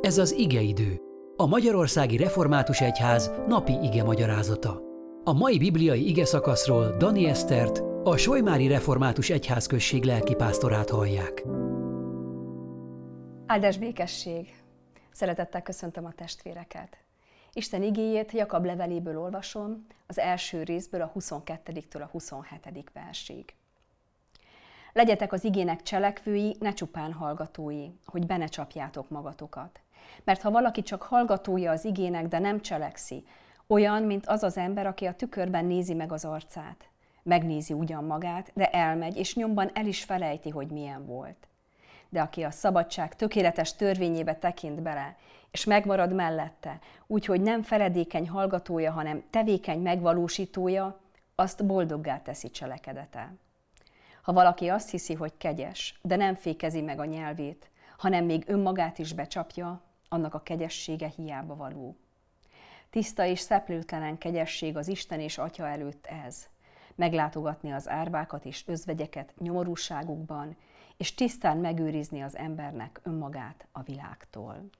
Ez 0.00 0.18
az 0.18 0.32
igeidő, 0.32 1.00
a 1.36 1.46
Magyarországi 1.46 2.16
Református 2.16 2.80
Egyház 2.80 3.30
napi 3.46 3.72
ige 3.82 4.02
magyarázata. 4.02 4.80
A 5.24 5.32
mai 5.32 5.58
bibliai 5.58 6.08
ige 6.08 6.24
szakaszról 6.24 6.96
Dani 6.96 7.24
Esztert, 7.26 7.78
a 8.04 8.16
Solymári 8.16 8.66
Református 8.66 9.30
Egyházközség 9.30 10.04
lelkipásztorát 10.04 10.90
hallják. 10.90 11.44
Áldás 13.46 13.78
békesség! 13.78 14.62
Szeretettel 15.12 15.62
köszöntöm 15.62 16.04
a 16.04 16.12
testvéreket! 16.12 16.96
Isten 17.52 17.82
igéjét 17.82 18.32
Jakab 18.32 18.64
leveléből 18.64 19.18
olvasom, 19.18 19.86
az 20.06 20.18
első 20.18 20.62
részből 20.62 21.02
a 21.02 21.12
22-től 21.18 22.02
a 22.02 22.08
27. 22.12 22.90
versig. 22.92 23.54
Legyetek 24.92 25.32
az 25.32 25.44
igének 25.44 25.82
cselekvői, 25.82 26.56
ne 26.60 26.72
csupán 26.72 27.12
hallgatói, 27.12 27.86
hogy 28.04 28.26
be 28.26 28.36
ne 28.36 28.46
csapjátok 28.46 29.08
magatokat. 29.08 29.80
Mert 30.24 30.42
ha 30.42 30.50
valaki 30.50 30.82
csak 30.82 31.02
hallgatója 31.02 31.70
az 31.70 31.84
igének, 31.84 32.26
de 32.26 32.38
nem 32.38 32.60
cselekszi, 32.60 33.24
olyan, 33.66 34.02
mint 34.02 34.26
az 34.26 34.42
az 34.42 34.56
ember, 34.56 34.86
aki 34.86 35.06
a 35.06 35.14
tükörben 35.14 35.64
nézi 35.64 35.94
meg 35.94 36.12
az 36.12 36.24
arcát. 36.24 36.88
Megnézi 37.22 37.72
ugyan 37.72 38.04
magát, 38.04 38.50
de 38.54 38.70
elmegy, 38.70 39.16
és 39.16 39.34
nyomban 39.34 39.70
el 39.74 39.86
is 39.86 40.04
felejti, 40.04 40.50
hogy 40.50 40.68
milyen 40.68 41.06
volt. 41.06 41.48
De 42.08 42.20
aki 42.20 42.42
a 42.42 42.50
szabadság 42.50 43.16
tökéletes 43.16 43.76
törvényébe 43.76 44.34
tekint 44.34 44.82
bele, 44.82 45.16
és 45.50 45.64
megmarad 45.64 46.12
mellette, 46.12 46.78
úgyhogy 47.06 47.40
nem 47.40 47.62
feledékeny 47.62 48.28
hallgatója, 48.28 48.92
hanem 48.92 49.22
tevékeny 49.30 49.80
megvalósítója, 49.80 51.00
azt 51.34 51.66
boldoggá 51.66 52.18
teszi 52.18 52.50
cselekedete. 52.50 53.32
Ha 54.22 54.32
valaki 54.32 54.68
azt 54.68 54.90
hiszi, 54.90 55.14
hogy 55.14 55.32
kegyes, 55.36 55.98
de 56.02 56.16
nem 56.16 56.34
fékezi 56.34 56.80
meg 56.80 57.00
a 57.00 57.04
nyelvét, 57.04 57.70
hanem 57.96 58.24
még 58.24 58.44
önmagát 58.46 58.98
is 58.98 59.12
becsapja, 59.12 59.80
annak 60.12 60.34
a 60.34 60.42
kegyessége 60.42 61.08
hiába 61.08 61.56
való. 61.56 61.96
Tiszta 62.90 63.24
és 63.24 63.38
szeplőtlenen 63.38 64.18
kegyesség 64.18 64.76
az 64.76 64.88
Isten 64.88 65.20
és 65.20 65.38
Atya 65.38 65.68
előtt 65.68 66.06
ez. 66.06 66.48
Meglátogatni 66.94 67.72
az 67.72 67.88
árvákat 67.88 68.44
és 68.44 68.66
özvegyeket 68.66 69.32
nyomorúságukban, 69.38 70.56
és 70.96 71.14
tisztán 71.14 71.56
megőrizni 71.56 72.20
az 72.22 72.36
embernek 72.36 73.00
önmagát 73.02 73.66
a 73.72 73.82
világtól. 73.82 74.70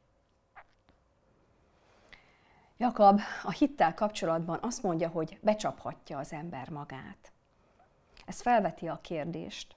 Jakab 2.76 3.20
a 3.42 3.50
hittel 3.50 3.94
kapcsolatban 3.94 4.58
azt 4.62 4.82
mondja, 4.82 5.08
hogy 5.08 5.38
becsaphatja 5.42 6.18
az 6.18 6.32
ember 6.32 6.68
magát. 6.68 7.32
Ez 8.26 8.40
felveti 8.40 8.88
a 8.88 9.00
kérdést. 9.02 9.74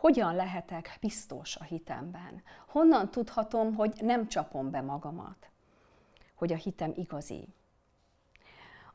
Hogyan 0.00 0.34
lehetek 0.34 0.96
biztos 1.00 1.56
a 1.56 1.64
hitemben? 1.64 2.42
Honnan 2.66 3.10
tudhatom, 3.10 3.74
hogy 3.74 3.92
nem 4.00 4.28
csapom 4.28 4.70
be 4.70 4.80
magamat? 4.80 5.50
Hogy 6.34 6.52
a 6.52 6.56
hitem 6.56 6.92
igazi? 6.96 7.48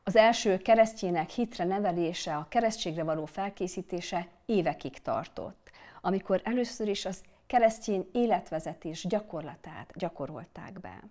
Az 0.02 0.16
első 0.16 0.56
keresztjének 0.58 1.30
hitre 1.30 1.64
nevelése, 1.64 2.36
a 2.36 2.46
keresztségre 2.48 3.02
való 3.02 3.24
felkészítése 3.24 4.28
évekig 4.46 5.02
tartott, 5.02 5.70
amikor 6.00 6.40
először 6.44 6.88
is 6.88 7.04
az 7.04 7.22
keresztjén 7.46 8.08
életvezetés 8.12 9.06
gyakorlatát 9.06 9.92
gyakorolták 9.94 10.80
be. 10.80 11.02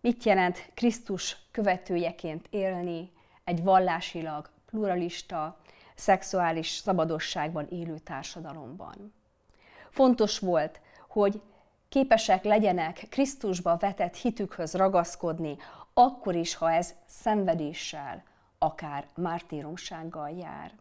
Mit 0.00 0.24
jelent 0.24 0.70
Krisztus 0.74 1.36
követőjeként 1.50 2.46
élni 2.50 3.12
egy 3.44 3.62
vallásilag 3.62 4.50
pluralista, 4.66 5.58
szexuális 6.00 6.68
szabadosságban 6.68 7.66
élő 7.70 7.98
társadalomban. 7.98 9.14
Fontos 9.88 10.38
volt, 10.38 10.80
hogy 11.08 11.42
képesek 11.88 12.44
legyenek 12.44 13.06
Krisztusba 13.08 13.76
vetett 13.76 14.16
hitükhöz 14.16 14.74
ragaszkodni, 14.74 15.56
akkor 15.94 16.34
is, 16.34 16.54
ha 16.54 16.72
ez 16.72 16.94
szenvedéssel, 17.06 18.22
akár 18.58 19.06
mártíromsággal 19.14 20.30
jár. 20.30 20.72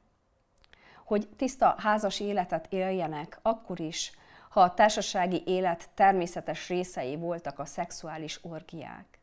Hogy 1.05 1.27
tiszta 1.35 1.75
házas 1.77 2.19
életet 2.19 2.67
éljenek, 2.69 3.39
akkor 3.41 3.79
is, 3.79 4.11
ha 4.49 4.61
a 4.61 4.73
társasági 4.73 5.43
élet 5.45 5.89
természetes 5.93 6.67
részei 6.67 7.15
voltak 7.15 7.59
a 7.59 7.65
szexuális 7.65 8.39
orgiák. 8.41 9.19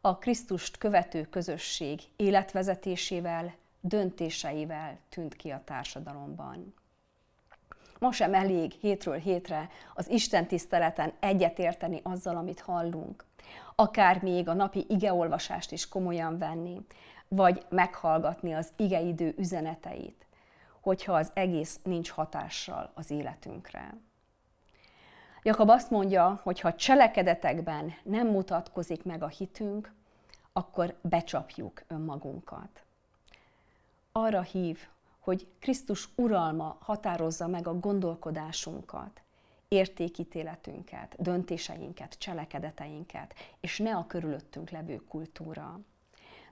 A 0.00 0.18
Krisztust 0.18 0.78
követő 0.78 1.22
közösség 1.22 2.00
életvezetésével 2.16 3.54
döntéseivel 3.82 4.98
tűnt 5.08 5.34
ki 5.34 5.50
a 5.50 5.62
társadalomban. 5.64 6.74
Ma 7.98 8.12
sem 8.12 8.34
elég 8.34 8.72
hétről 8.72 9.18
hétre 9.18 9.68
az 9.94 10.10
Isten 10.10 10.46
tiszteleten 10.46 11.12
egyetérteni 11.20 12.00
azzal, 12.02 12.36
amit 12.36 12.60
hallunk. 12.60 13.24
Akár 13.74 14.22
még 14.22 14.48
a 14.48 14.52
napi 14.52 14.86
igeolvasást 14.88 15.72
is 15.72 15.88
komolyan 15.88 16.38
venni, 16.38 16.80
vagy 17.28 17.66
meghallgatni 17.68 18.52
az 18.52 18.72
igeidő 18.76 19.34
üzeneteit, 19.38 20.26
hogyha 20.80 21.12
az 21.12 21.30
egész 21.34 21.80
nincs 21.84 22.10
hatással 22.10 22.90
az 22.94 23.10
életünkre. 23.10 23.94
Jakab 25.42 25.68
azt 25.68 25.90
mondja, 25.90 26.40
hogy 26.42 26.60
ha 26.60 26.74
cselekedetekben 26.74 27.92
nem 28.02 28.26
mutatkozik 28.26 29.04
meg 29.04 29.22
a 29.22 29.28
hitünk, 29.28 29.92
akkor 30.52 30.98
becsapjuk 31.00 31.82
önmagunkat 31.88 32.82
arra 34.12 34.42
hív, 34.42 34.86
hogy 35.18 35.46
Krisztus 35.58 36.08
uralma 36.14 36.76
határozza 36.80 37.46
meg 37.46 37.66
a 37.66 37.78
gondolkodásunkat, 37.78 39.22
értékítéletünket, 39.68 41.14
döntéseinket, 41.18 42.18
cselekedeteinket, 42.18 43.34
és 43.60 43.78
ne 43.78 43.96
a 43.96 44.06
körülöttünk 44.06 44.70
levő 44.70 44.96
kultúra. 44.96 45.80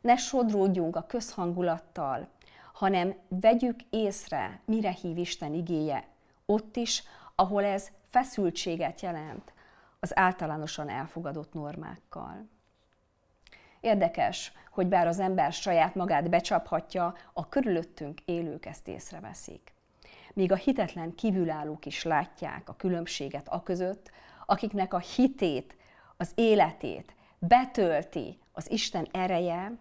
Ne 0.00 0.16
sodródjunk 0.16 0.96
a 0.96 1.06
közhangulattal, 1.06 2.28
hanem 2.72 3.14
vegyük 3.28 3.80
észre, 3.90 4.60
mire 4.64 4.90
hív 4.90 5.18
Isten 5.18 5.54
igéje, 5.54 6.08
ott 6.46 6.76
is, 6.76 7.02
ahol 7.34 7.64
ez 7.64 7.90
feszültséget 8.08 9.00
jelent 9.00 9.52
az 10.00 10.18
általánosan 10.18 10.88
elfogadott 10.88 11.52
normákkal. 11.52 12.48
Érdekes, 13.80 14.52
hogy 14.70 14.86
bár 14.86 15.06
az 15.06 15.20
ember 15.20 15.52
saját 15.52 15.94
magát 15.94 16.30
becsaphatja, 16.30 17.14
a 17.32 17.48
körülöttünk 17.48 18.20
élők 18.24 18.66
ezt 18.66 18.88
észreveszik. 18.88 19.72
Míg 20.32 20.52
a 20.52 20.56
hitetlen 20.56 21.14
kívülállók 21.14 21.86
is 21.86 22.02
látják 22.02 22.68
a 22.68 22.76
különbséget 22.76 23.48
a 23.48 23.62
között, 23.62 24.10
akiknek 24.46 24.94
a 24.94 24.98
hitét, 24.98 25.76
az 26.16 26.32
életét 26.34 27.14
betölti 27.38 28.38
az 28.52 28.70
Isten 28.70 29.08
ereje, 29.12 29.72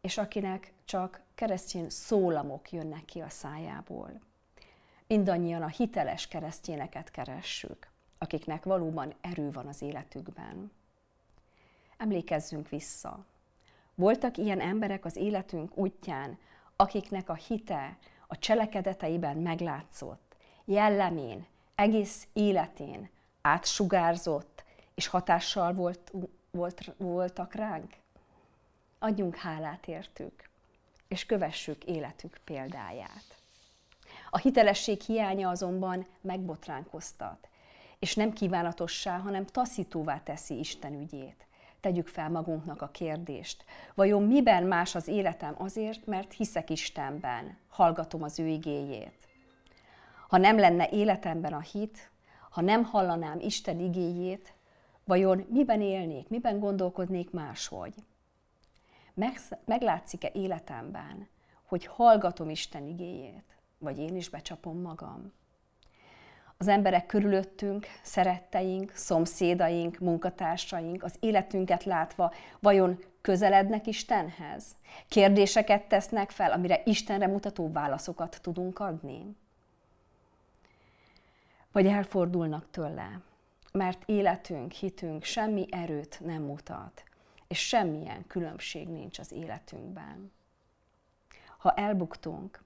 és 0.00 0.18
akinek 0.18 0.72
csak 0.84 1.20
keresztény 1.34 1.88
szólamok 1.88 2.72
jönnek 2.72 3.04
ki 3.04 3.20
a 3.20 3.28
szájából. 3.28 4.20
Mindannyian 5.06 5.62
a 5.62 5.68
hiteles 5.68 6.28
keresztényeket 6.28 7.10
keressük, 7.10 7.90
akiknek 8.18 8.64
valóban 8.64 9.14
erő 9.20 9.50
van 9.50 9.66
az 9.66 9.82
életükben. 9.82 10.70
Emlékezzünk 11.96 12.68
vissza. 12.68 13.24
Voltak 13.94 14.36
ilyen 14.36 14.60
emberek 14.60 15.04
az 15.04 15.16
életünk 15.16 15.76
útján, 15.76 16.38
akiknek 16.76 17.28
a 17.28 17.34
hite 17.34 17.96
a 18.26 18.38
cselekedeteiben 18.38 19.36
meglátszott, 19.36 20.36
jellemén, 20.64 21.46
egész 21.74 22.26
életén 22.32 23.08
átsugárzott 23.40 24.64
és 24.94 25.06
hatással 25.06 25.72
volt, 25.72 26.12
volt, 26.50 26.94
voltak 26.96 27.54
ránk? 27.54 27.94
Adjunk 28.98 29.36
hálát 29.36 29.86
értük, 29.86 30.48
és 31.08 31.26
kövessük 31.26 31.84
életük 31.84 32.40
példáját. 32.44 33.36
A 34.30 34.38
hitelesség 34.38 35.00
hiánya 35.00 35.48
azonban 35.48 36.06
megbotránkoztat, 36.20 37.48
és 37.98 38.14
nem 38.14 38.32
kívánatossá, 38.32 39.18
hanem 39.18 39.46
taszítóvá 39.46 40.22
teszi 40.22 40.58
Isten 40.58 40.94
ügyét 40.94 41.45
tegyük 41.86 42.08
fel 42.08 42.30
magunknak 42.30 42.82
a 42.82 42.88
kérdést. 42.88 43.64
Vajon 43.94 44.22
miben 44.22 44.62
más 44.62 44.94
az 44.94 45.08
életem 45.08 45.54
azért, 45.58 46.06
mert 46.06 46.32
hiszek 46.32 46.70
Istenben, 46.70 47.56
hallgatom 47.68 48.22
az 48.22 48.38
ő 48.38 48.46
igéjét. 48.46 49.28
Ha 50.28 50.36
nem 50.36 50.58
lenne 50.58 50.88
életemben 50.88 51.52
a 51.52 51.60
hit, 51.60 52.10
ha 52.50 52.60
nem 52.60 52.84
hallanám 52.84 53.38
Isten 53.40 53.78
igéjét, 53.78 54.54
vajon 55.04 55.46
miben 55.48 55.80
élnék, 55.80 56.28
miben 56.28 56.58
gondolkodnék 56.58 57.30
máshogy? 57.30 57.94
Meglátszik-e 59.64 60.30
életemben, 60.32 61.28
hogy 61.64 61.86
hallgatom 61.86 62.50
Isten 62.50 62.86
igéjét, 62.86 63.56
vagy 63.78 63.98
én 63.98 64.16
is 64.16 64.28
becsapom 64.28 64.80
magam? 64.80 65.32
Az 66.58 66.68
emberek 66.68 67.06
körülöttünk, 67.06 67.86
szeretteink, 68.02 68.92
szomszédaink, 68.94 69.98
munkatársaink 69.98 71.02
az 71.02 71.16
életünket 71.20 71.84
látva 71.84 72.32
vajon 72.60 72.98
közelednek 73.20 73.86
Istenhez? 73.86 74.64
Kérdéseket 75.08 75.88
tesznek 75.88 76.30
fel, 76.30 76.52
amire 76.52 76.82
Istenre 76.84 77.26
mutató 77.26 77.72
válaszokat 77.72 78.38
tudunk 78.42 78.78
adni? 78.78 79.36
Vagy 81.72 81.86
elfordulnak 81.86 82.70
tőle? 82.70 83.20
mert 83.76 84.02
életünk, 84.06 84.72
hitünk 84.72 85.24
semmi 85.24 85.66
erőt 85.70 86.20
nem 86.20 86.42
mutat, 86.42 87.04
és 87.48 87.66
semmilyen 87.66 88.26
különbség 88.26 88.88
nincs 88.88 89.18
az 89.18 89.32
életünkben. 89.32 90.32
Ha 91.58 91.72
elbuktunk, 91.72 92.64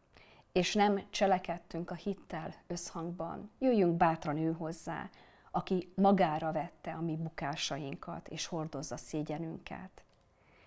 és 0.52 0.74
nem 0.74 1.02
cselekedtünk 1.10 1.90
a 1.90 1.94
hittel 1.94 2.54
összhangban, 2.66 3.50
jöjjünk 3.58 3.96
bátran 3.96 4.36
ő 4.36 4.52
hozzá, 4.52 5.10
aki 5.50 5.92
magára 5.94 6.52
vette 6.52 6.92
a 6.92 7.00
mi 7.00 7.16
bukásainkat, 7.16 8.28
és 8.28 8.46
hordozza 8.46 8.96
szégyenünket, 8.96 10.04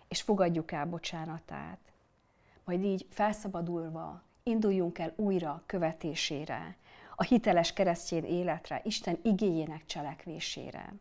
és 0.07 0.21
fogadjuk 0.21 0.71
el 0.71 0.85
bocsánatát. 0.85 1.79
Majd 2.63 2.83
így 2.83 3.07
felszabadulva 3.09 4.21
induljunk 4.43 4.99
el 4.99 5.13
újra 5.15 5.63
követésére, 5.65 6.75
a 7.15 7.23
hiteles 7.23 7.73
keresztény 7.73 8.25
életre, 8.25 8.81
Isten 8.83 9.19
igényének 9.21 9.85
cselekvésére. 9.85 10.93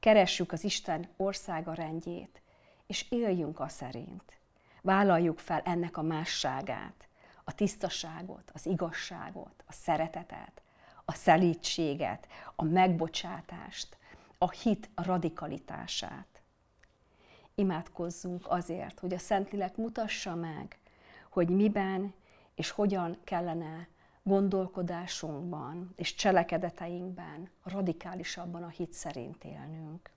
Keressük 0.00 0.52
az 0.52 0.64
Isten 0.64 1.08
országa 1.16 1.72
rendjét, 1.72 2.42
és 2.86 3.10
éljünk 3.10 3.60
a 3.60 3.68
szerint. 3.68 4.38
Vállaljuk 4.82 5.38
fel 5.38 5.60
ennek 5.64 5.96
a 5.96 6.02
másságát, 6.02 7.07
a 7.48 7.54
tisztaságot, 7.54 8.50
az 8.52 8.66
igazságot, 8.66 9.64
a 9.66 9.72
szeretetet, 9.72 10.62
a 11.04 11.12
szelítséget, 11.12 12.28
a 12.54 12.64
megbocsátást, 12.64 13.96
a 14.38 14.50
hit 14.50 14.90
radikalitását. 14.94 16.42
Imádkozzunk 17.54 18.46
azért, 18.48 18.98
hogy 18.98 19.14
a 19.14 19.18
Szentlélek 19.18 19.76
mutassa 19.76 20.34
meg, 20.34 20.78
hogy 21.28 21.48
miben 21.48 22.14
és 22.54 22.70
hogyan 22.70 23.18
kellene 23.24 23.88
gondolkodásunkban 24.22 25.92
és 25.96 26.14
cselekedeteinkben 26.14 27.50
radikálisabban 27.62 28.62
a 28.62 28.68
hit 28.68 28.92
szerint 28.92 29.44
élnünk. 29.44 30.10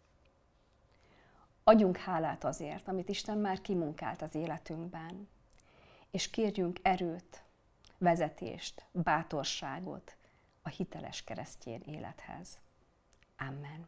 Adjunk 1.63 1.97
hálát 1.97 2.43
azért, 2.43 2.87
amit 2.87 3.09
Isten 3.09 3.37
már 3.37 3.61
kimunkált 3.61 4.21
az 4.21 4.35
életünkben, 4.35 5.27
és 6.11 6.29
kérjünk 6.29 6.79
erőt, 6.81 7.43
vezetést, 7.97 8.85
bátorságot 8.91 10.15
a 10.61 10.69
hiteles 10.69 11.23
keresztjén 11.23 11.81
élethez. 11.81 12.59
Amen. 13.37 13.87